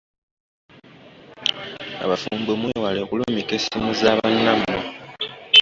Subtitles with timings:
[2.03, 4.77] Abafumbo mwewale okulumika essimu za bannammwe.